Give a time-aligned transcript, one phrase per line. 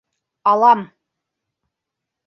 [0.51, 0.81] Алам!..